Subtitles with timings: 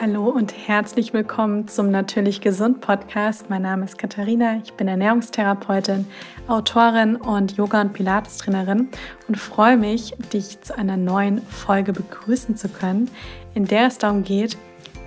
[0.00, 3.50] Hallo und herzlich willkommen zum Natürlich Gesund Podcast.
[3.50, 6.06] Mein Name ist Katharina, ich bin Ernährungstherapeutin,
[6.46, 8.90] Autorin und Yoga- und Pilates-Trainerin
[9.26, 13.10] und freue mich, dich zu einer neuen Folge begrüßen zu können,
[13.54, 14.56] in der es darum geht,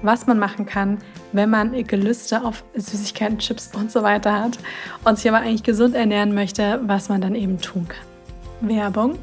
[0.01, 0.97] was man machen kann,
[1.31, 4.59] wenn man Gelüste auf Süßigkeiten, Chips und so weiter hat
[5.05, 8.69] und sich aber eigentlich gesund ernähren möchte, was man dann eben tun kann.
[8.69, 9.17] Werbung.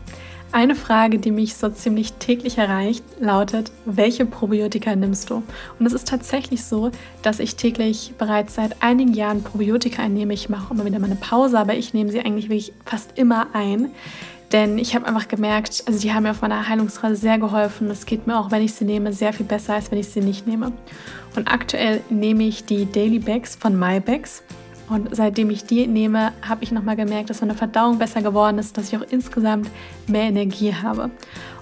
[0.51, 5.43] Eine Frage, die mich so ziemlich täglich erreicht, lautet, welche Probiotika nimmst du?
[5.79, 10.33] Und es ist tatsächlich so, dass ich täglich bereits seit einigen Jahren Probiotika einnehme.
[10.33, 13.49] Ich mache immer wieder mal eine Pause, aber ich nehme sie eigentlich wirklich fast immer
[13.53, 13.91] ein.
[14.51, 17.91] Denn ich habe einfach gemerkt, also die haben mir auf meiner Heilungsreise sehr geholfen.
[17.91, 20.21] Es geht mir auch, wenn ich sie nehme, sehr viel besser, als wenn ich sie
[20.21, 20.73] nicht nehme.
[21.37, 24.43] Und aktuell nehme ich die Daily Bags von MyBags.
[24.89, 28.77] Und seitdem ich die nehme, habe ich nochmal gemerkt, dass meine Verdauung besser geworden ist,
[28.77, 29.69] dass ich auch insgesamt
[30.07, 31.11] mehr Energie habe.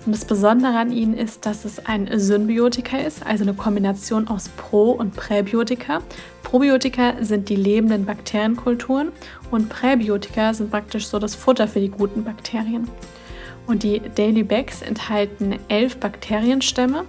[0.05, 4.49] Und das Besondere an ihnen ist, dass es ein Symbiotika ist, also eine Kombination aus
[4.51, 6.01] Pro- und Präbiotika.
[6.45, 9.11] Probiotika sind die lebenden Bakterienkulturen
[9.51, 12.89] und Präbiotika sind praktisch so das Futter für die guten Bakterien.
[13.67, 17.05] Und die Daily Bags enthalten elf Bakterienstämme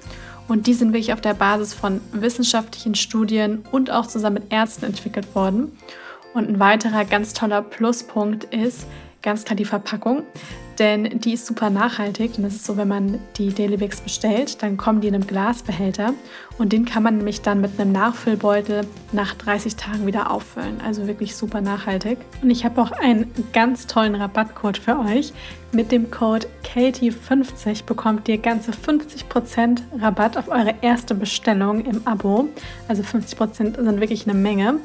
[0.47, 4.85] und die sind wirklich auf der Basis von wissenschaftlichen Studien und auch zusammen mit Ärzten
[4.85, 5.77] entwickelt worden.
[6.37, 8.85] Und ein weiterer ganz toller Pluspunkt ist
[9.23, 10.21] ganz klar die Verpackung,
[10.77, 12.33] denn die ist super nachhaltig.
[12.37, 16.13] Und das ist so, wenn man die Dailybix bestellt, dann kommen die in einem Glasbehälter
[16.59, 20.79] und den kann man nämlich dann mit einem Nachfüllbeutel nach 30 Tagen wieder auffüllen.
[20.85, 22.19] Also wirklich super nachhaltig.
[22.43, 25.33] Und ich habe auch einen ganz tollen Rabattcode für euch.
[25.71, 32.47] Mit dem Code KATIE50 bekommt ihr ganze 50% Rabatt auf eure erste Bestellung im Abo.
[32.87, 34.79] Also 50% sind wirklich eine Menge.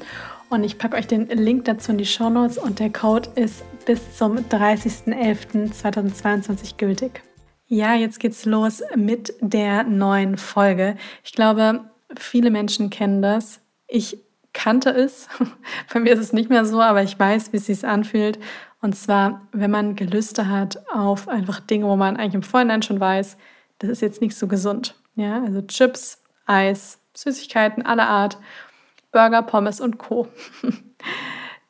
[0.53, 3.65] Und ich packe euch den Link dazu in die Show Notes und der Code ist
[3.87, 7.23] bis zum 30.11.2022 gültig.
[7.69, 10.99] Ja, jetzt geht's los mit der neuen Folge.
[11.25, 11.81] Ich glaube,
[12.19, 13.63] viele Menschen kennen das.
[13.89, 14.19] Ich
[14.53, 15.27] kannte es.
[15.95, 18.39] Bei mir ist es nicht mehr so, aber ich weiß, wie es sich anfühlt.
[18.83, 23.01] Und zwar, wenn man Gelüste hat auf einfach Dinge, wo man eigentlich im Vorhinein schon
[23.01, 23.39] weiß,
[23.79, 24.97] das ist jetzt nicht so gesund.
[25.15, 28.37] Ja, also Chips, Eis, Süßigkeiten aller Art.
[29.13, 30.29] Burger, Pommes und Co.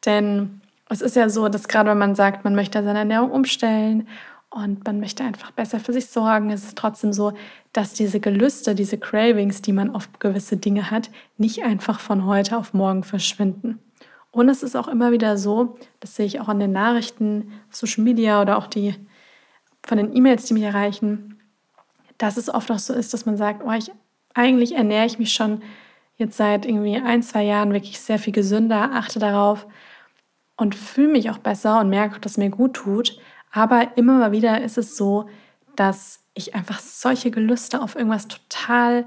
[0.06, 4.08] Denn es ist ja so, dass gerade wenn man sagt, man möchte seine Ernährung umstellen
[4.50, 7.32] und man möchte einfach besser für sich sorgen, ist es trotzdem so,
[7.72, 12.56] dass diese Gelüste, diese Cravings, die man auf gewisse Dinge hat, nicht einfach von heute
[12.58, 13.78] auf morgen verschwinden.
[14.30, 18.04] Und es ist auch immer wieder so, das sehe ich auch an den Nachrichten, Social
[18.04, 18.94] Media oder auch die
[19.84, 21.38] von den E-Mails, die mich erreichen,
[22.18, 23.90] dass es oft auch so ist, dass man sagt, oh, ich,
[24.32, 25.62] eigentlich ernähre ich mich schon
[26.16, 29.66] jetzt seit irgendwie ein, zwei Jahren wirklich sehr viel gesünder, achte darauf
[30.56, 33.18] und fühle mich auch besser und merke, dass es mir gut tut.
[33.50, 35.28] Aber immer mal wieder ist es so,
[35.76, 39.06] dass ich einfach solche Gelüste auf irgendwas total,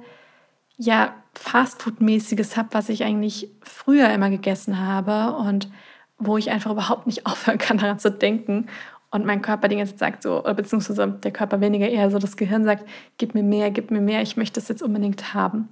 [0.78, 5.70] ja, Fastfood-mäßiges habe, was ich eigentlich früher immer gegessen habe und
[6.18, 8.68] wo ich einfach überhaupt nicht aufhören kann, daran zu denken.
[9.12, 12.36] Und mein Körper die ganze Zeit sagt so, beziehungsweise der Körper weniger eher so, das
[12.36, 12.86] Gehirn sagt,
[13.18, 15.70] gib mir mehr, gib mir mehr, ich möchte das jetzt unbedingt haben.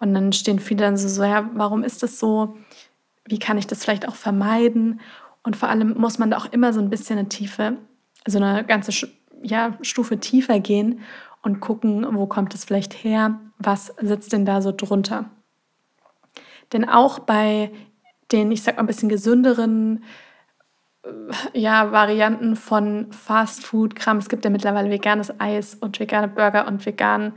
[0.00, 2.56] Und dann stehen viele dann so, so, ja, warum ist das so?
[3.26, 5.00] Wie kann ich das vielleicht auch vermeiden?
[5.42, 7.76] Und vor allem muss man da auch immer so ein bisschen eine Tiefe,
[8.24, 9.08] also eine ganze
[9.42, 11.00] ja, Stufe tiefer gehen
[11.42, 13.40] und gucken, wo kommt es vielleicht her?
[13.58, 15.30] Was sitzt denn da so drunter?
[16.72, 17.70] Denn auch bei
[18.32, 20.04] den, ich sag mal, ein bisschen gesünderen
[21.02, 26.84] äh, ja, Varianten von Fastfood-Kram, es gibt ja mittlerweile veganes Eis und vegane Burger und
[26.84, 27.32] vegan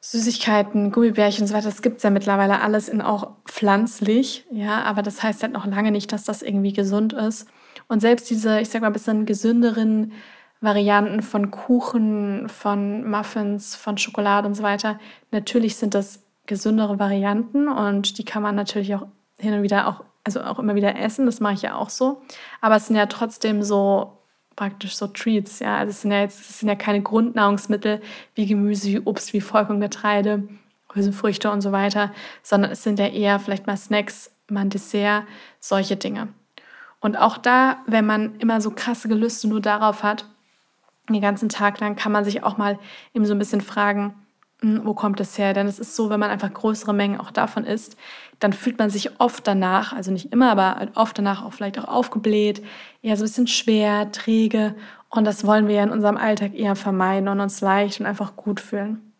[0.00, 4.82] Süßigkeiten, Gummibärchen und so weiter, das gibt es ja mittlerweile alles in auch pflanzlich, ja,
[4.82, 7.48] aber das heißt halt noch lange nicht, dass das irgendwie gesund ist.
[7.88, 10.12] Und selbst diese, ich sag mal, ein bisschen gesünderen
[10.60, 14.98] Varianten von Kuchen, von Muffins, von Schokolade und so weiter,
[15.30, 19.06] natürlich sind das gesündere Varianten und die kann man natürlich auch
[19.38, 22.22] hin und wieder auch, also auch immer wieder essen, das mache ich ja auch so.
[22.60, 24.17] Aber es sind ja trotzdem so
[24.58, 25.60] praktisch so Treats.
[25.60, 25.78] Ja?
[25.78, 28.02] Also es sind ja jetzt es sind ja keine Grundnahrungsmittel
[28.34, 30.48] wie Gemüse, wie Obst, wie Vollkorngetreide,
[30.92, 32.12] Hülsenfrüchte und so weiter,
[32.42, 35.24] sondern es sind ja eher vielleicht mal Snacks, mal ein Dessert,
[35.60, 36.28] solche Dinge.
[36.98, 40.26] Und auch da, wenn man immer so krasse Gelüste nur darauf hat,
[41.08, 42.80] den ganzen Tag lang, kann man sich auch mal
[43.14, 44.14] eben so ein bisschen fragen,
[44.60, 45.54] wo kommt es her?
[45.54, 47.96] Denn es ist so, wenn man einfach größere Mengen auch davon isst,
[48.40, 51.88] dann fühlt man sich oft danach, also nicht immer, aber oft danach auch vielleicht auch
[51.88, 52.64] aufgebläht,
[53.02, 54.74] eher so ein bisschen schwer, träge.
[55.10, 58.36] Und das wollen wir ja in unserem Alltag eher vermeiden und uns leicht und einfach
[58.36, 59.12] gut fühlen.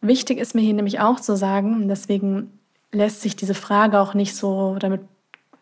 [0.00, 2.58] Wichtig ist mir hier nämlich auch zu sagen, deswegen
[2.90, 5.02] lässt sich diese Frage auch nicht so damit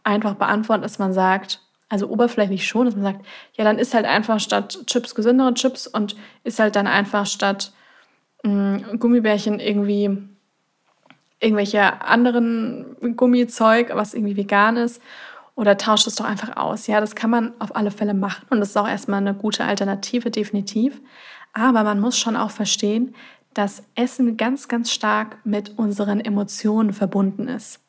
[0.03, 4.07] einfach beantworten, dass man sagt, also oberflächlich schon, dass man sagt, ja, dann ist halt
[4.07, 7.73] einfach statt Chips gesündere Chips und ist halt dann einfach statt
[8.43, 10.19] mm, Gummibärchen irgendwie
[11.41, 15.01] irgendwelche anderen Gummizeug, was irgendwie vegan ist.
[15.55, 16.87] Oder tauscht es doch einfach aus.
[16.87, 19.65] Ja, das kann man auf alle Fälle machen und das ist auch erstmal eine gute
[19.65, 21.01] Alternative, definitiv.
[21.53, 23.15] Aber man muss schon auch verstehen,
[23.55, 27.81] dass Essen ganz, ganz stark mit unseren Emotionen verbunden ist.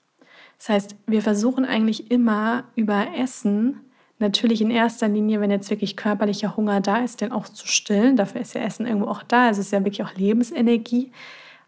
[0.58, 3.80] Das heißt, wir versuchen eigentlich immer über Essen,
[4.22, 8.16] natürlich in erster Linie, wenn jetzt wirklich körperlicher Hunger da ist, den auch zu stillen.
[8.16, 9.50] Dafür ist ja Essen irgendwo auch da.
[9.50, 11.12] Es ist ja wirklich auch Lebensenergie,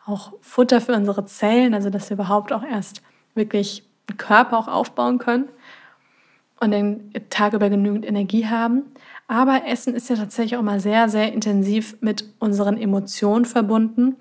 [0.05, 3.01] auch Futter für unsere Zellen, also dass wir überhaupt auch erst
[3.35, 5.49] wirklich einen Körper auch aufbauen können
[6.59, 8.83] und den Tag über genügend Energie haben.
[9.27, 14.17] Aber Essen ist ja tatsächlich auch mal sehr, sehr intensiv mit unseren Emotionen verbunden.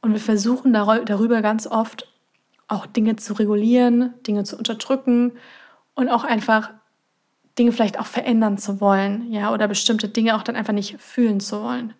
[0.00, 2.10] Und wir versuchen darüber ganz oft
[2.68, 5.32] auch Dinge zu regulieren, Dinge zu unterdrücken
[5.94, 6.70] und auch einfach
[7.58, 11.40] Dinge vielleicht auch verändern zu wollen, ja, oder bestimmte Dinge auch dann einfach nicht fühlen
[11.40, 11.94] zu wollen.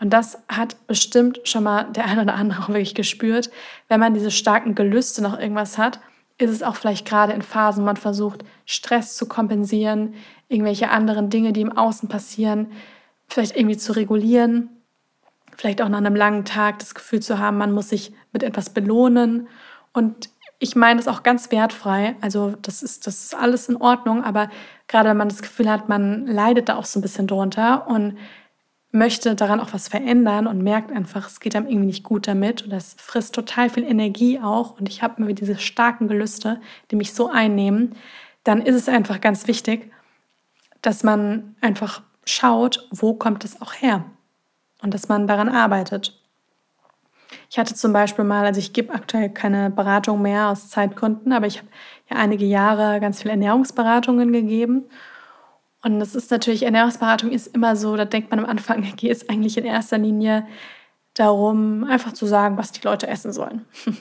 [0.00, 3.50] Und das hat bestimmt schon mal der eine oder andere auch wirklich gespürt.
[3.88, 6.00] Wenn man diese starken Gelüste nach irgendwas hat,
[6.36, 10.14] ist es auch vielleicht gerade in Phasen, man versucht, Stress zu kompensieren,
[10.48, 12.72] irgendwelche anderen Dinge, die im Außen passieren,
[13.28, 14.68] vielleicht irgendwie zu regulieren,
[15.56, 18.70] vielleicht auch nach einem langen Tag das Gefühl zu haben, man muss sich mit etwas
[18.70, 19.46] belohnen
[19.92, 20.28] und
[20.58, 22.16] ich meine das auch ganz wertfrei.
[22.20, 24.50] Also das ist, das ist alles in Ordnung, aber
[24.88, 28.16] gerade wenn man das Gefühl hat, man leidet da auch so ein bisschen drunter und
[28.94, 32.62] möchte daran auch was verändern und merkt einfach, es geht einem irgendwie nicht gut damit
[32.62, 36.60] und das frisst total viel Energie auch und ich habe mir diese starken Gelüste,
[36.90, 37.96] die mich so einnehmen,
[38.44, 39.90] dann ist es einfach ganz wichtig,
[40.80, 44.04] dass man einfach schaut, wo kommt es auch her
[44.80, 46.23] und dass man daran arbeitet.
[47.54, 51.46] Ich hatte zum Beispiel mal, also ich gebe aktuell keine Beratung mehr aus Zeitgründen, aber
[51.46, 51.68] ich habe
[52.10, 54.86] ja einige Jahre ganz viele Ernährungsberatungen gegeben.
[55.80, 59.28] Und das ist natürlich, Ernährungsberatung ist immer so, da denkt man am Anfang, geht es
[59.28, 60.48] eigentlich in erster Linie
[61.14, 63.64] darum, einfach zu sagen, was die Leute essen sollen.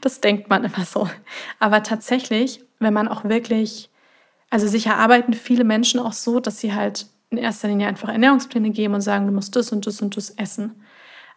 [0.00, 1.08] Das denkt man immer so.
[1.60, 3.90] Aber tatsächlich, wenn man auch wirklich,
[4.50, 8.70] also sicher arbeiten viele Menschen auch so, dass sie halt in erster Linie einfach Ernährungspläne
[8.70, 10.82] geben und sagen, du musst das und das und das essen.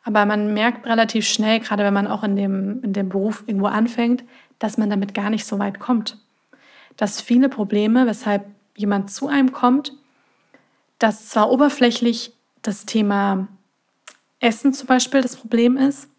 [0.03, 3.68] Aber man merkt relativ schnell, gerade wenn man auch in dem, in dem Beruf irgendwo
[3.68, 4.24] anfängt,
[4.59, 6.18] dass man damit gar nicht so weit kommt.
[6.98, 8.45] Dass viele Probleme, weshalb
[8.75, 9.94] jemand zu einem kommt,
[11.00, 13.48] dass zwar oberflächlich das Thema
[14.39, 16.09] Essen zum Beispiel das Problem ist,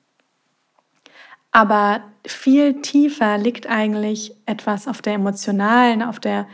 [1.53, 6.49] aber viel tiefer liegt eigentlich etwas auf der emotionalen, auf der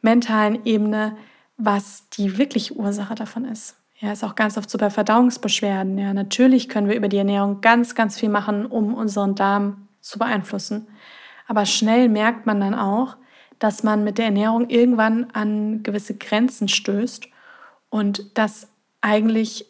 [0.00, 1.16] mentalen Ebene,
[1.56, 3.76] was die wirkliche Ursache davon ist.
[4.00, 5.96] Ja, ist auch ganz oft so bei Verdauungsbeschwerden.
[5.98, 10.18] Ja, natürlich können wir über die Ernährung ganz, ganz viel machen, um unseren Darm zu
[10.18, 10.88] beeinflussen.
[11.46, 13.16] Aber schnell merkt man dann auch,
[13.58, 17.28] dass man mit der Ernährung irgendwann an gewisse Grenzen stößt
[17.88, 18.68] und dass
[19.00, 19.66] eigentlich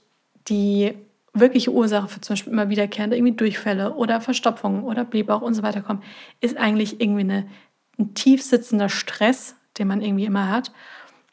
[0.48, 0.94] die
[1.34, 5.62] wirkliche Ursache für zum Beispiel immer wiederkehrende irgendwie Durchfälle oder Verstopfungen oder Blähbauch und so
[5.62, 6.02] weiter kommen,
[6.40, 7.46] ist eigentlich irgendwie eine,
[7.98, 10.72] ein tief sitzender Stress, den man irgendwie immer hat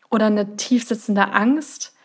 [0.10, 1.96] oder eine tief sitzende Angst,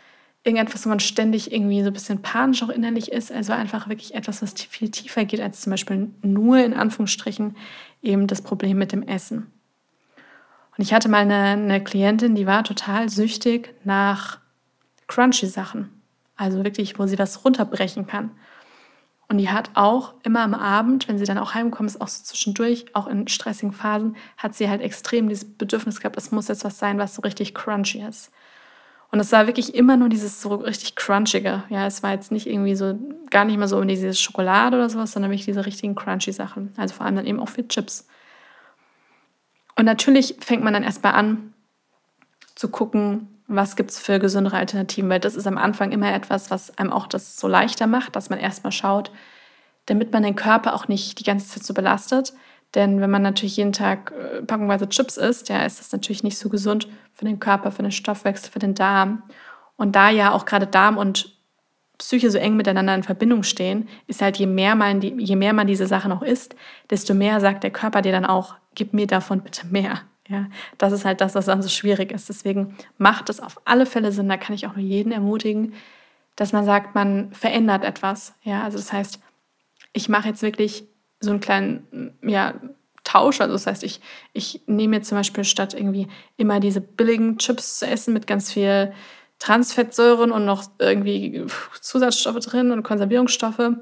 [0.46, 3.32] irgendetwas, wo man ständig irgendwie so ein bisschen panisch auch innerlich ist.
[3.32, 7.56] Also einfach wirklich etwas, was viel tiefer geht als zum Beispiel nur in Anführungsstrichen
[8.00, 9.50] eben das Problem mit dem Essen.
[10.76, 14.38] Und ich hatte mal eine, eine Klientin, die war total süchtig nach
[15.08, 15.90] crunchy Sachen.
[16.37, 18.31] Also wirklich, wo sie was runterbrechen kann.
[19.28, 22.22] Und die hat auch immer am Abend, wenn sie dann auch heimkommt, ist auch so
[22.22, 26.64] zwischendurch, auch in stressigen Phasen, hat sie halt extrem dieses Bedürfnis gehabt, es muss jetzt
[26.64, 28.30] was sein, was so richtig crunchy ist.
[29.16, 31.62] Und es war wirklich immer nur dieses so richtig crunchige.
[31.70, 32.99] Ja, es war jetzt nicht irgendwie so,
[33.30, 36.75] gar nicht mehr so um diese Schokolade oder sowas, sondern wirklich diese richtigen crunchy Sachen.
[36.76, 38.06] Also vor allem dann eben auch für Chips.
[39.75, 41.54] Und natürlich fängt man dann erstmal an
[42.56, 46.50] zu gucken, was gibt es für gesündere Alternativen, weil das ist am Anfang immer etwas,
[46.50, 49.11] was einem auch das so leichter macht, dass man erstmal schaut,
[49.87, 52.35] damit man den Körper auch nicht die ganze Zeit so belastet,
[52.75, 56.38] denn wenn man natürlich jeden Tag äh, packungsweise Chips isst, ja, ist das natürlich nicht
[56.38, 59.23] so gesund für den Körper, für den Stoffwechsel, für den Darm.
[59.76, 61.37] Und da ja auch gerade Darm und
[61.99, 65.54] Psyche so eng miteinander in Verbindung stehen, ist halt, je mehr man, die, je mehr
[65.54, 66.54] man diese Sachen auch isst,
[66.90, 70.02] desto mehr sagt der Körper dir dann auch, gib mir davon bitte mehr.
[70.28, 70.46] Ja,
[70.76, 72.28] das ist halt das, was dann so schwierig ist.
[72.28, 75.73] Deswegen macht es auf alle Fälle Sinn, da kann ich auch nur jeden ermutigen,
[76.35, 78.35] dass man sagt, man verändert etwas.
[78.42, 79.20] Ja, also das heißt,
[79.92, 80.87] ich mache jetzt wirklich
[81.20, 82.54] so einen kleinen ja,
[83.04, 83.40] Tausch.
[83.40, 84.00] Also das heißt, ich,
[84.32, 88.52] ich nehme jetzt zum Beispiel statt irgendwie immer diese billigen Chips zu essen mit ganz
[88.52, 88.92] viel
[89.38, 91.44] Transfettsäuren und noch irgendwie
[91.80, 93.73] Zusatzstoffe drin und Konservierungsstoffe,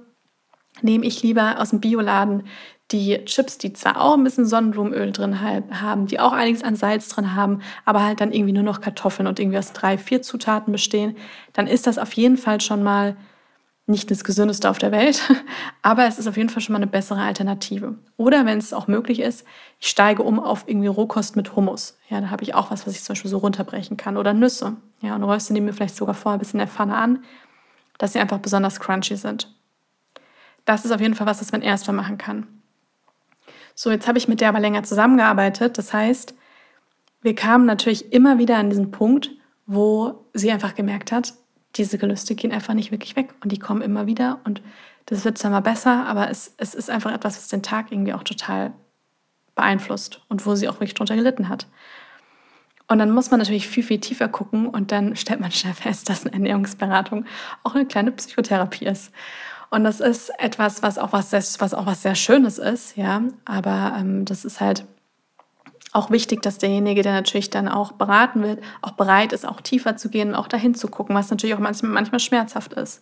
[0.83, 2.45] nehme ich lieber aus dem Bioladen
[2.91, 7.09] die Chips, die zwar auch ein bisschen Sonnenblumenöl drin haben, die auch einiges an Salz
[7.09, 10.71] drin haben, aber halt dann irgendwie nur noch Kartoffeln und irgendwie aus drei, vier Zutaten
[10.71, 11.17] bestehen,
[11.55, 13.17] dann ist das auf jeden Fall schon mal
[13.87, 15.23] nicht das Gesündeste auf der Welt,
[15.83, 17.97] aber es ist auf jeden Fall schon mal eine bessere Alternative.
[18.17, 19.45] Oder wenn es auch möglich ist,
[19.79, 21.99] ich steige um auf irgendwie Rohkost mit Hummus.
[22.09, 24.17] Ja, da habe ich auch was, was ich zum Beispiel so runterbrechen kann.
[24.17, 24.77] Oder Nüsse.
[25.03, 27.25] Ja, und röste die mir vielleicht sogar vorher ein bisschen in der Pfanne an,
[27.99, 29.55] dass sie einfach besonders crunchy sind.
[30.65, 32.47] Das ist auf jeden Fall was, das man erstmal machen kann.
[33.75, 35.77] So, jetzt habe ich mit der aber länger zusammengearbeitet.
[35.77, 36.35] Das heißt,
[37.21, 39.31] wir kamen natürlich immer wieder an diesen Punkt,
[39.67, 41.35] wo sie einfach gemerkt hat,
[41.77, 44.63] diese Gelüste gehen einfach nicht wirklich weg und die kommen immer wieder und
[45.07, 48.15] das wird zwar mal besser, aber es, es ist einfach etwas, was den Tag irgendwie
[48.15, 48.73] auch total
[49.55, 51.67] beeinflusst und wo sie auch wirklich drunter gelitten hat.
[52.87, 56.09] Und dann muss man natürlich viel, viel tiefer gucken und dann stellt man schnell fest,
[56.09, 57.25] dass eine Ernährungsberatung
[57.63, 59.13] auch eine kleine Psychotherapie ist.
[59.71, 63.23] Und das ist etwas, was auch was, sehr, was auch was sehr Schönes ist, ja.
[63.45, 64.85] Aber ähm, das ist halt
[65.95, 69.97] auch wichtig, dass derjenige, der natürlich dann auch beraten wird, auch bereit ist, auch tiefer
[69.97, 73.01] zu gehen und auch dahin zu gucken, was natürlich auch manchmal, schmerzhaft ist.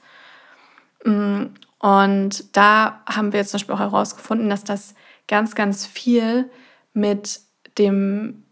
[1.05, 1.47] Mm,
[1.79, 4.95] und da haben wir jetzt zum Beispiel auch herausgefunden, dass das
[5.27, 6.51] ganz, ganz viel
[6.93, 7.41] mit
[7.79, 8.45] dem,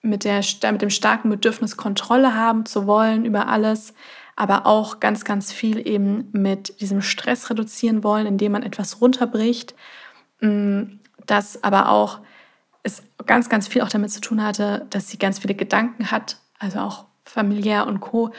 [0.00, 3.94] mit, der, mit dem starken Bedürfnis, Kontrolle haben zu wollen über alles,
[4.36, 9.74] aber auch ganz, ganz viel eben mit diesem Stress reduzieren wollen, indem man etwas runterbricht,
[10.40, 10.82] mm,
[11.26, 12.20] das aber auch
[12.82, 16.38] es ganz, ganz viel auch damit zu tun hatte, dass sie ganz viele Gedanken hat,
[16.58, 18.30] also auch familiär und co.,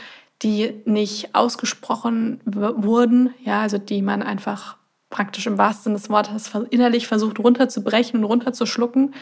[0.41, 4.77] die nicht ausgesprochen wurden, ja, also die man einfach
[5.09, 9.13] praktisch im wahrsten Sinne des Wortes innerlich versucht runterzubrechen und runterzuschlucken.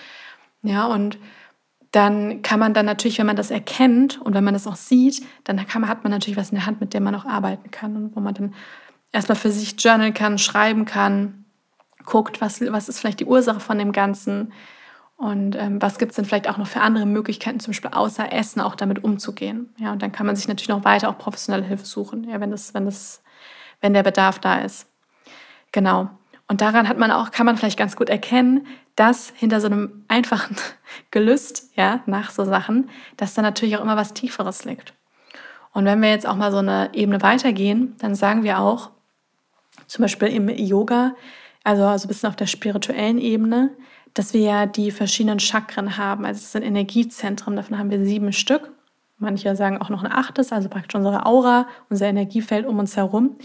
[0.63, 1.19] Ja, und
[1.91, 5.21] dann kann man dann natürlich, wenn man das erkennt und wenn man das auch sieht,
[5.43, 7.95] dann kann, hat man natürlich was in der Hand, mit dem man auch arbeiten kann
[7.95, 8.55] und wo man dann
[9.11, 11.45] erstmal für sich journalen kann, schreiben kann,
[12.05, 14.53] guckt, was, was ist vielleicht die Ursache von dem Ganzen,
[15.21, 18.33] und ähm, was gibt es denn vielleicht auch noch für andere Möglichkeiten, zum Beispiel außer
[18.33, 19.69] Essen, auch damit umzugehen?
[19.77, 22.49] Ja, und dann kann man sich natürlich noch weiter auch professionelle Hilfe suchen, ja, wenn,
[22.49, 23.21] das, wenn, das,
[23.81, 24.87] wenn der Bedarf da ist.
[25.71, 26.09] Genau.
[26.47, 30.05] Und daran hat man auch, kann man vielleicht ganz gut erkennen, dass hinter so einem
[30.07, 30.55] einfachen
[31.11, 34.95] Gelüst, ja, nach so Sachen, dass da natürlich auch immer was Tieferes liegt.
[35.71, 38.89] Und wenn wir jetzt auch mal so eine Ebene weitergehen, dann sagen wir auch,
[39.85, 41.13] zum Beispiel im Yoga,
[41.63, 43.69] also, also ein bisschen auf der spirituellen Ebene,
[44.13, 46.25] dass wir ja die verschiedenen Chakren haben.
[46.25, 48.71] Also es sind Energiezentren, davon haben wir sieben Stück.
[49.17, 53.37] Manche sagen auch noch ein achtes, also praktisch unsere Aura, unser Energiefeld um uns herum.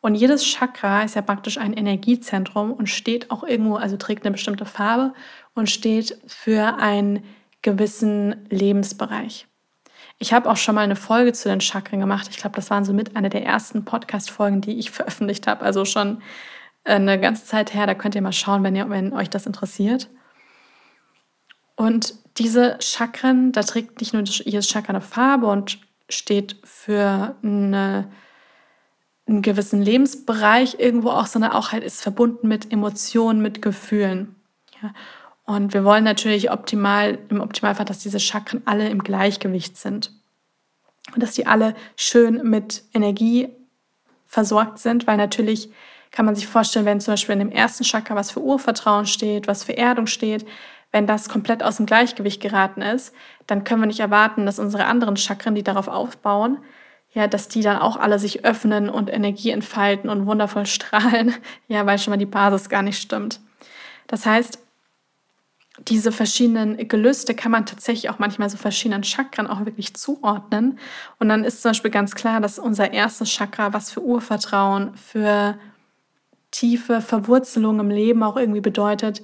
[0.00, 4.32] Und jedes Chakra ist ja praktisch ein Energiezentrum und steht auch irgendwo, also trägt eine
[4.32, 5.14] bestimmte Farbe
[5.54, 7.22] und steht für einen
[7.62, 9.46] gewissen Lebensbereich.
[10.18, 12.26] Ich habe auch schon mal eine Folge zu den Chakren gemacht.
[12.30, 15.62] Ich glaube, das waren so mit einer der ersten Podcast-Folgen, die ich veröffentlicht habe.
[15.64, 16.20] Also schon
[16.84, 17.86] eine ganze Zeit her.
[17.86, 20.08] Da könnt ihr mal schauen, wenn, ihr, wenn euch das interessiert.
[21.76, 28.10] Und diese Chakren, da trägt nicht nur jedes Chakra eine Farbe und steht für eine,
[29.26, 34.36] einen gewissen Lebensbereich irgendwo auch, sondern auch halt ist verbunden mit Emotionen, mit Gefühlen.
[34.82, 34.92] Ja.
[35.44, 40.12] Und wir wollen natürlich optimal, im Optimalfall, dass diese Chakren alle im Gleichgewicht sind.
[41.14, 43.48] Und dass die alle schön mit Energie
[44.26, 45.70] versorgt sind, weil natürlich
[46.12, 49.48] kann man sich vorstellen, wenn zum Beispiel in dem ersten Chakra was für Urvertrauen steht,
[49.48, 50.46] was für Erdung steht,
[50.92, 53.14] wenn das komplett aus dem Gleichgewicht geraten ist,
[53.46, 56.58] dann können wir nicht erwarten, dass unsere anderen Chakren, die darauf aufbauen,
[57.14, 61.34] ja, dass die dann auch alle sich öffnen und Energie entfalten und wundervoll strahlen,
[61.66, 63.40] ja, weil schon mal die Basis gar nicht stimmt.
[64.06, 64.58] Das heißt,
[65.88, 70.78] diese verschiedenen Gelüste kann man tatsächlich auch manchmal so verschiedenen Chakren auch wirklich zuordnen.
[71.18, 75.58] Und dann ist zum Beispiel ganz klar, dass unser erstes Chakra was für Urvertrauen, für
[76.52, 79.22] tiefe Verwurzelung im Leben auch irgendwie bedeutet,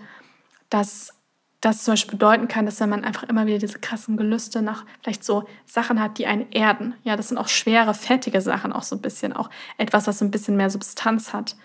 [0.69, 1.15] dass
[1.61, 4.85] das zum Beispiel bedeuten kann, dass wenn man einfach immer wieder diese krassen Gelüste nach
[5.03, 6.95] vielleicht so Sachen hat, die einen erden.
[7.03, 10.31] Ja, das sind auch schwere, fettige Sachen, auch so ein bisschen, auch etwas, was ein
[10.31, 11.57] bisschen mehr Substanz hat.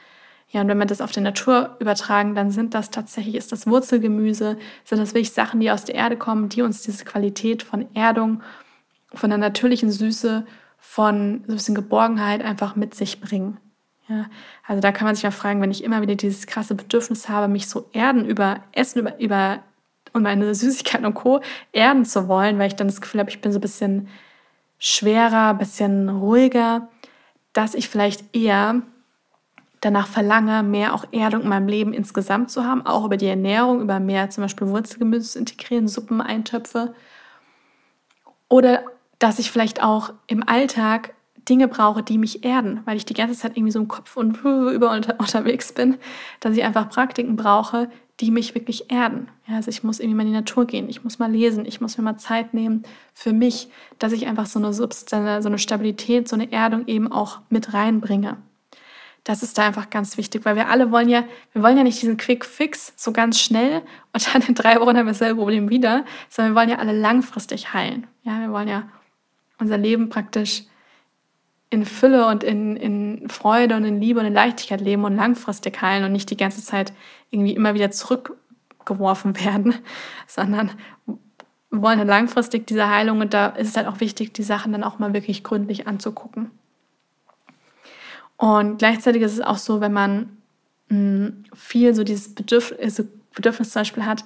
[0.50, 3.68] Ja, und wenn wir das auf die Natur übertragen, dann sind das tatsächlich, ist das
[3.68, 7.88] Wurzelgemüse, sind das wirklich Sachen, die aus der Erde kommen, die uns diese Qualität von
[7.96, 8.42] Erdung,
[9.14, 10.46] von der natürlichen Süße,
[10.78, 13.58] von so ein bisschen Geborgenheit einfach mit sich bringen.
[14.10, 14.26] Ja,
[14.68, 17.48] also da kann man sich mal fragen, wenn ich immer wieder dieses krasse Bedürfnis habe,
[17.48, 19.60] mich so erden über Essen, über, über
[20.12, 21.42] und meine Süßigkeiten und Co.
[21.72, 24.10] erden zu wollen, weil ich dann das Gefühl habe, ich bin so ein bisschen
[24.78, 26.90] schwerer, ein bisschen ruhiger,
[27.54, 28.82] dass ich vielleicht eher
[29.82, 33.82] danach verlange, mehr auch Erdung in meinem Leben insgesamt zu haben, auch über die Ernährung,
[33.82, 36.94] über mehr zum Beispiel Wurzelgemüse zu integrieren, Suppen, Eintöpfe.
[38.50, 38.84] Oder
[39.20, 41.14] dass ich vielleicht auch im Alltag
[41.50, 44.38] Dinge brauche, die mich erden, weil ich die ganze Zeit irgendwie so im Kopf und
[44.44, 45.98] über unter, unterwegs bin,
[46.40, 49.28] dass ich einfach Praktiken brauche, die mich wirklich erden.
[49.48, 51.82] Ja, also ich muss irgendwie mal in die Natur gehen, ich muss mal lesen, ich
[51.82, 53.70] muss mir mal Zeit nehmen für mich,
[54.00, 57.74] dass ich einfach so eine Substanz, so eine Stabilität, so eine Erdung eben auch mit
[57.74, 58.38] reinbringe.
[59.24, 61.24] das ist da einfach ganz wichtig, weil wir alle wollen ja,
[61.54, 63.82] wir wollen ja nicht diesen Quick Fix so ganz schnell
[64.14, 66.98] und dann in drei Wochen haben wir dasselbe Problem wieder, sondern wir wollen ja alle
[66.98, 68.06] langfristig heilen.
[68.24, 68.90] Ja, wir wollen ja
[69.60, 70.64] unser Leben praktisch
[71.74, 75.82] in Fülle und in, in Freude und in Liebe und in Leichtigkeit leben und langfristig
[75.82, 76.94] heilen und nicht die ganze Zeit
[77.32, 79.74] irgendwie immer wieder zurückgeworfen werden,
[80.28, 80.70] sondern
[81.72, 84.84] wollen dann langfristig diese Heilung und da ist es halt auch wichtig, die Sachen dann
[84.84, 86.52] auch mal wirklich gründlich anzugucken.
[88.38, 90.38] Und gleichzeitig ist es auch so, wenn man
[90.90, 93.04] mh, hm, viel so dieses Bedürf also
[93.34, 94.24] Bedürfnis zum Beispiel hat,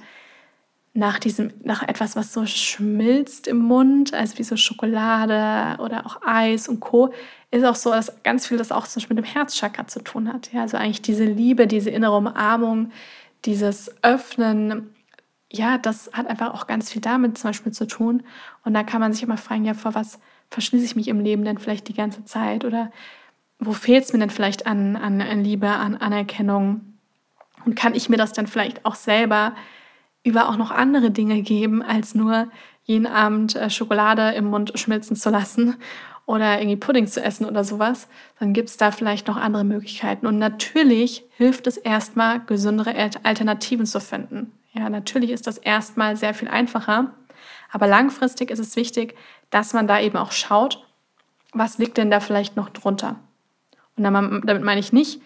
[0.97, 6.21] nach diesem, nach etwas, was so schmilzt im Mund, also wie so Schokolade oder auch
[6.25, 7.13] Eis und Co.,
[7.51, 10.31] ist auch so, dass ganz viel das auch zum Beispiel mit dem Herzchakra zu tun
[10.31, 10.51] hat.
[10.51, 12.91] Ja, also eigentlich diese Liebe, diese innere Umarmung,
[13.45, 14.93] dieses Öffnen,
[15.51, 18.23] ja, das hat einfach auch ganz viel damit zum Beispiel zu tun.
[18.65, 21.45] Und da kann man sich immer fragen, ja, vor was verschließe ich mich im Leben
[21.45, 22.65] denn vielleicht die ganze Zeit?
[22.65, 22.91] Oder
[23.59, 26.81] wo fehlt es mir denn vielleicht an, an, an Liebe, an Anerkennung?
[27.65, 29.55] Und kann ich mir das dann vielleicht auch selber
[30.23, 32.49] über auch noch andere Dinge geben, als nur
[32.83, 35.77] jeden Abend äh, Schokolade im Mund schmilzen zu lassen
[36.27, 38.07] oder irgendwie Pudding zu essen oder sowas,
[38.39, 40.27] dann gibt es da vielleicht noch andere Möglichkeiten.
[40.27, 42.93] Und natürlich hilft es erstmal, gesündere
[43.23, 44.51] Alternativen zu finden.
[44.73, 47.13] Ja, natürlich ist das erstmal sehr viel einfacher,
[47.71, 49.15] aber langfristig ist es wichtig,
[49.49, 50.85] dass man da eben auch schaut,
[51.53, 53.15] was liegt denn da vielleicht noch drunter.
[53.95, 55.21] Und damit meine ich nicht,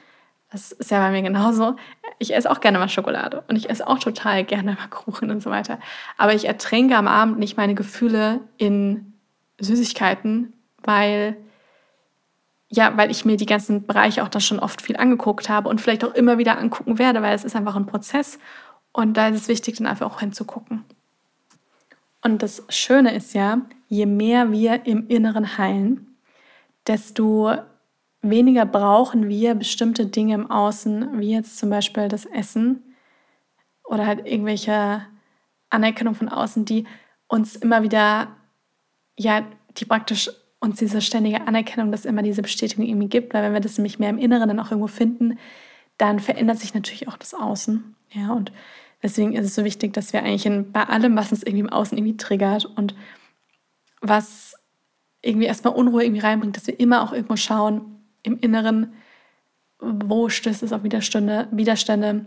[0.52, 1.78] das ist ja bei mir genauso,
[2.20, 5.42] ich esse auch gerne mal Schokolade und ich esse auch total gerne mal Kuchen und
[5.42, 5.80] so weiter.
[6.18, 9.14] Aber ich ertränke am Abend nicht meine Gefühle in
[9.60, 11.38] Süßigkeiten, weil
[12.74, 15.82] ja, weil ich mir die ganzen Bereiche auch dann schon oft viel angeguckt habe und
[15.82, 18.40] vielleicht auch immer wieder angucken werde, weil es ist einfach ein Prozess
[18.94, 20.86] und da ist es wichtig, dann einfach auch hinzugucken.
[22.24, 26.16] Und das Schöne ist ja, je mehr wir im Inneren heilen,
[26.88, 27.52] desto
[28.22, 32.96] weniger brauchen wir bestimmte Dinge im Außen, wie jetzt zum Beispiel das Essen
[33.84, 35.06] oder halt irgendwelche
[35.70, 36.86] Anerkennung von außen, die
[37.28, 38.30] uns immer wieder,
[39.18, 39.44] ja,
[39.78, 40.30] die praktisch
[40.62, 44.00] uns diese ständige Anerkennung, dass immer diese Bestätigung irgendwie gibt, weil wenn wir das nämlich
[44.00, 45.38] mehr im Inneren dann auch irgendwo finden,
[45.98, 47.96] dann verändert sich natürlich auch das Außen.
[48.12, 48.52] Ja, und
[49.04, 51.70] deswegen ist es so wichtig, dass wir eigentlich in, bei allem, was uns irgendwie im
[51.70, 52.96] Außen irgendwie triggert und
[54.02, 54.56] was
[55.22, 58.94] irgendwie erstmal Unruhe irgendwie reinbringt, dass wir immer auch irgendwo schauen, im Inneren,
[59.80, 62.26] wo stößt es auf Widerstände, Widerstände,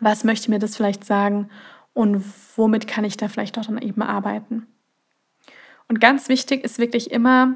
[0.00, 1.50] was möchte mir das vielleicht sagen
[1.92, 2.24] und
[2.56, 4.66] womit kann ich da vielleicht auch dann eben arbeiten.
[5.88, 7.54] Und ganz wichtig ist wirklich immer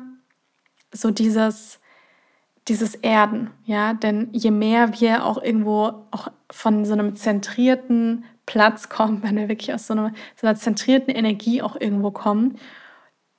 [0.92, 1.80] so dieses,
[2.68, 8.88] dieses Erden, ja, denn je mehr wir auch irgendwo auch von so einem zentrierten Platz
[8.88, 12.58] kommen, wenn wir wirklich aus so einer, so einer zentrierten Energie auch irgendwo kommen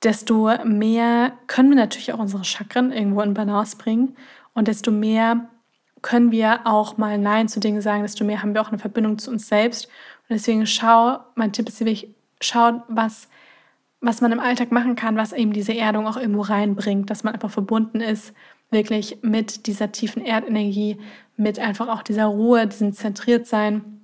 [0.04, 4.16] desto mehr können wir natürlich auch unsere Chakren irgendwo in Balance bringen
[4.52, 5.48] und desto mehr
[6.02, 9.16] können wir auch mal Nein zu Dingen sagen, desto mehr haben wir auch eine Verbindung
[9.16, 9.86] zu uns selbst.
[9.86, 13.28] Und deswegen schau, mein Tipp ist wirklich, schau, was,
[14.04, 17.34] was man im Alltag machen kann, was eben diese Erdung auch irgendwo reinbringt, dass man
[17.34, 18.34] einfach verbunden ist,
[18.70, 20.98] wirklich mit dieser tiefen Erdenergie,
[21.36, 24.00] mit einfach auch dieser Ruhe, diesem Zentriertsein.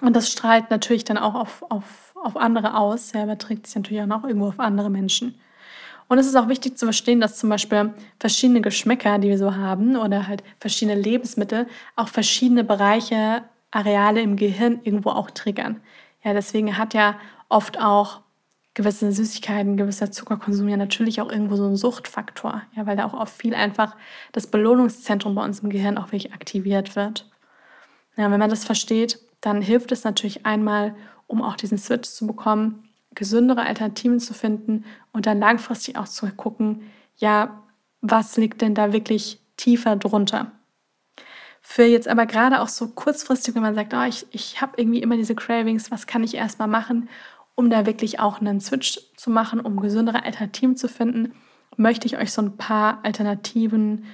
[0.00, 3.12] Und das strahlt natürlich dann auch auf, auf auf andere aus.
[3.12, 5.34] Ja, überträgt sich natürlich auch noch irgendwo auf andere Menschen.
[6.08, 9.56] Und es ist auch wichtig zu verstehen, dass zum Beispiel verschiedene Geschmäcker, die wir so
[9.56, 15.80] haben, oder halt verschiedene Lebensmittel auch verschiedene Bereiche, Areale im Gehirn irgendwo auch triggern.
[16.22, 17.16] Ja, deswegen hat ja
[17.48, 18.20] oft auch
[18.74, 23.14] gewisse Süßigkeiten, gewisser Zuckerkonsum ja natürlich auch irgendwo so einen Suchtfaktor, ja, weil da auch
[23.14, 23.96] oft viel einfach
[24.32, 27.28] das Belohnungszentrum bei uns im Gehirn auch wirklich aktiviert wird.
[28.16, 30.94] Ja, wenn man das versteht, dann hilft es natürlich einmal,
[31.26, 36.26] um auch diesen Switch zu bekommen, gesündere Alternativen zu finden und dann langfristig auch zu
[36.28, 37.62] gucken, ja,
[38.00, 40.50] was liegt denn da wirklich tiefer drunter?
[41.60, 45.00] Für jetzt aber gerade auch so kurzfristig, wenn man sagt, oh, ich, ich habe irgendwie
[45.00, 47.08] immer diese Cravings, was kann ich erstmal machen,
[47.54, 51.32] um da wirklich auch einen Switch zu machen, um gesündere Alternativen zu finden,
[51.76, 54.04] möchte ich euch so ein paar Alternativen,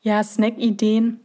[0.00, 1.20] ja, Snack-Ideen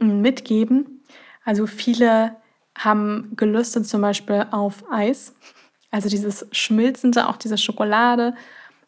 [0.00, 1.04] mitgeben.
[1.44, 2.36] Also viele
[2.76, 5.34] haben gelüstet zum Beispiel auf Eis,
[5.90, 8.34] also dieses Schmilzende, auch diese Schokolade.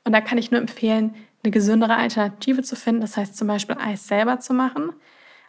[0.05, 3.77] Und da kann ich nur empfehlen, eine gesündere Alternative zu finden, das heißt zum Beispiel
[3.79, 4.93] Eis selber zu machen.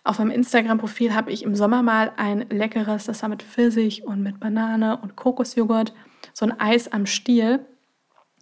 [0.03, 4.21] Auf meinem Instagram-Profil habe ich im Sommer mal ein leckeres, das war mit Pfirsich und
[4.21, 5.93] mit Banane und Kokosjoghurt,
[6.39, 7.59] so ein Eis am Stiel,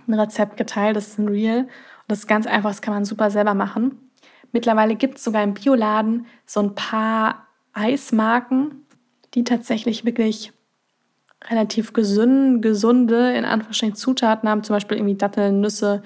[0.07, 1.61] ein Rezept geteilt, das ist ein Real.
[1.61, 1.69] Und
[2.07, 4.11] das ist ganz einfach, das kann man super selber machen.
[4.51, 8.85] Mittlerweile gibt es sogar im Bioladen so ein paar Eismarken,
[9.33, 10.53] die tatsächlich wirklich
[11.49, 16.03] relativ gesund, gesunde, in Anführungsstrichen, Zutaten haben, zum Beispiel irgendwie Datteln, Nüsse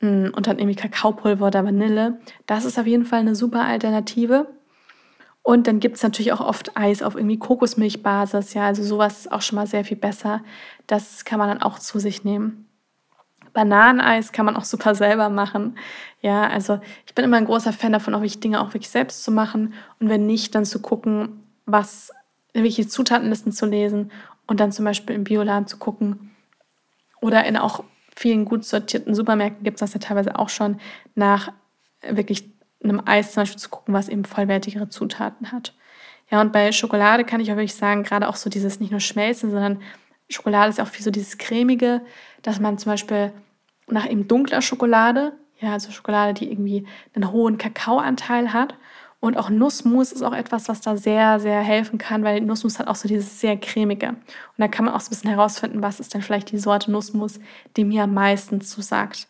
[0.00, 2.18] mm, und dann irgendwie Kakaopulver oder Vanille.
[2.46, 4.48] Das ist auf jeden Fall eine super Alternative.
[5.50, 8.54] Und dann gibt es natürlich auch oft Eis auf irgendwie Kokosmilchbasis.
[8.54, 10.44] Ja, also sowas ist auch schon mal sehr viel besser.
[10.86, 12.68] Das kann man dann auch zu sich nehmen.
[13.52, 15.76] Bananeneis kann man auch super selber machen.
[16.22, 19.24] Ja, also ich bin immer ein großer Fan davon, auch wirklich Dinge auch wirklich selbst
[19.24, 19.74] zu machen.
[19.98, 22.12] Und wenn nicht, dann zu gucken, was,
[22.54, 24.12] welche Zutatenlisten zu lesen
[24.46, 26.30] und dann zum Beispiel im Bioladen zu gucken.
[27.20, 27.82] Oder in auch
[28.14, 30.78] vielen gut sortierten Supermärkten gibt es das ja teilweise auch schon,
[31.16, 31.52] nach
[32.08, 35.74] wirklich einem Eis zum Beispiel zu gucken, was eben vollwertigere Zutaten hat.
[36.30, 39.00] Ja, und bei Schokolade kann ich auch wirklich sagen, gerade auch so dieses nicht nur
[39.00, 39.80] Schmelzen, sondern
[40.28, 42.02] Schokolade ist ja auch viel so dieses cremige,
[42.42, 43.32] dass man zum Beispiel
[43.88, 48.74] nach eben dunkler Schokolade, ja, also Schokolade, die irgendwie einen hohen Kakaoanteil hat.
[49.18, 52.88] Und auch Nussmus ist auch etwas, was da sehr, sehr helfen kann, weil Nussmus hat
[52.88, 54.08] auch so dieses sehr cremige.
[54.08, 54.18] Und
[54.56, 57.38] da kann man auch so ein bisschen herausfinden, was ist denn vielleicht die Sorte Nussmus,
[57.76, 59.28] die mir am meisten zusagt.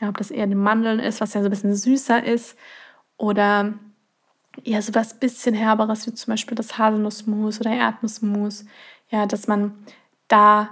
[0.00, 2.56] Ja, ob das eher die Mandeln ist, was ja so ein bisschen süßer ist,
[3.16, 3.74] oder
[4.64, 8.64] eher so was bisschen herberes, wie zum Beispiel das Haselnussmus oder Erdnussmus.
[9.10, 9.74] Ja, dass man
[10.28, 10.70] da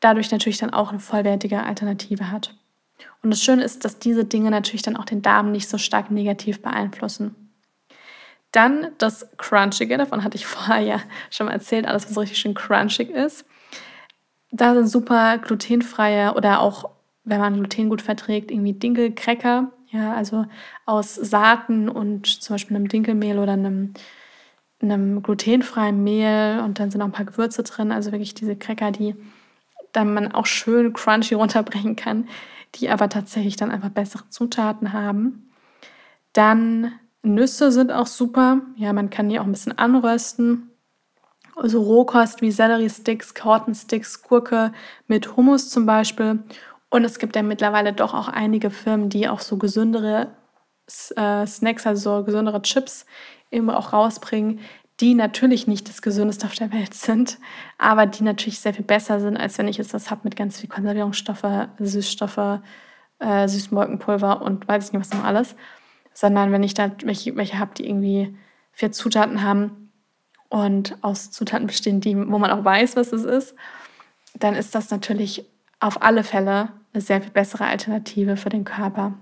[0.00, 2.54] dadurch natürlich dann auch eine vollwertige Alternative hat.
[3.22, 6.10] Und das Schöne ist, dass diese Dinge natürlich dann auch den Darm nicht so stark
[6.10, 7.34] negativ beeinflussen.
[8.52, 12.54] Dann das Crunchige, davon hatte ich vorher ja schon mal erzählt, alles, was richtig schön
[12.54, 13.46] crunchig ist.
[14.50, 16.90] Da sind super glutenfreie oder auch,
[17.24, 19.72] wenn man Gluten gut verträgt, irgendwie Dinkelcracker.
[19.94, 20.44] Ja, also
[20.86, 23.94] aus Saaten und zum Beispiel einem Dinkelmehl oder einem,
[24.82, 27.92] einem glutenfreien Mehl und dann sind auch ein paar Gewürze drin.
[27.92, 29.14] Also wirklich diese Cracker, die
[29.92, 32.28] dann man auch schön crunchy runterbringen kann,
[32.74, 35.48] die aber tatsächlich dann einfach bessere Zutaten haben.
[36.32, 38.62] Dann Nüsse sind auch super.
[38.74, 40.70] Ja, man kann die auch ein bisschen anrösten.
[41.54, 44.72] Also Rohkost wie Selleriesticks, Karottensticks, Gurke
[45.06, 46.40] mit Hummus zum Beispiel.
[46.90, 50.36] Und es gibt ja mittlerweile doch auch einige Firmen, die auch so gesündere
[51.16, 53.06] äh, Snacks, also so gesündere Chips
[53.50, 54.60] eben auch rausbringen,
[55.00, 57.38] die natürlich nicht das Gesündeste auf der Welt sind,
[57.78, 60.60] aber die natürlich sehr viel besser sind, als wenn ich jetzt was habe mit ganz
[60.60, 62.60] viel Konservierungsstoffe, Süßstoffe,
[63.18, 65.56] äh, Süßmolkenpulver und weiß ich nicht was noch alles.
[66.12, 68.36] Sondern wenn ich da welche, welche habe, die irgendwie
[68.70, 69.90] vier Zutaten haben
[70.48, 73.56] und aus Zutaten bestehen, die, wo man auch weiß, was es ist,
[74.34, 75.44] dann ist das natürlich
[75.80, 79.12] auf alle Fälle eine sehr viel bessere Alternative für den Körper.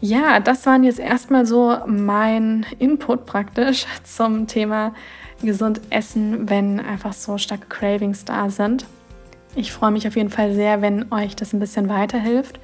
[0.00, 4.94] Ja, das waren jetzt erstmal so mein Input praktisch zum Thema
[5.42, 8.86] gesund essen, wenn einfach so starke Cravings da sind.
[9.54, 12.60] Ich freue mich auf jeden Fall sehr, wenn euch das ein bisschen weiterhilft.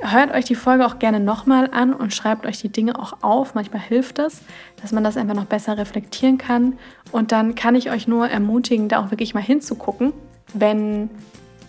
[0.00, 3.54] Hört euch die Folge auch gerne nochmal an und schreibt euch die Dinge auch auf.
[3.54, 4.42] Manchmal hilft es,
[4.80, 6.78] dass man das einfach noch besser reflektieren kann.
[7.12, 10.12] Und dann kann ich euch nur ermutigen, da auch wirklich mal hinzugucken,
[10.54, 11.08] wenn,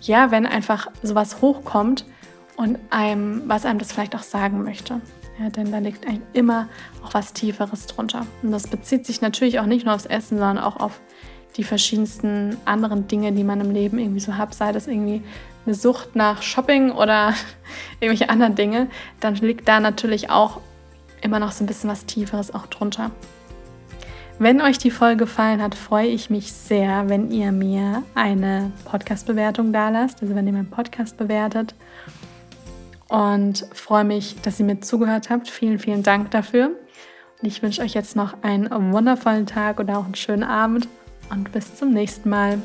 [0.08, 2.06] ja, wenn einfach sowas hochkommt
[2.58, 5.02] und einem, was einem das vielleicht auch sagen möchte.
[5.40, 6.68] Ja, denn da liegt eigentlich immer
[7.04, 8.28] auch was Tieferes drunter.
[8.44, 11.00] Und das bezieht sich natürlich auch nicht nur aufs Essen, sondern auch auf
[11.58, 15.24] die verschiedensten anderen Dinge, die man im Leben irgendwie so hat, sei das irgendwie
[15.66, 17.34] eine Sucht nach Shopping oder
[18.00, 18.88] irgendwelche anderen Dinge,
[19.20, 20.60] dann liegt da natürlich auch
[21.22, 23.12] immer noch so ein bisschen was Tieferes auch drunter.
[24.40, 29.72] Wenn euch die Folge gefallen hat, freue ich mich sehr, wenn ihr mir eine Podcast-Bewertung
[29.72, 31.76] da lasst, also wenn ihr meinen Podcast bewertet
[33.10, 35.50] und freue mich, dass ihr mir zugehört habt.
[35.50, 36.72] Vielen, vielen Dank dafür.
[37.42, 40.88] Und ich wünsche euch jetzt noch einen wundervollen Tag oder auch einen schönen Abend
[41.30, 42.58] und bis zum nächsten Mal.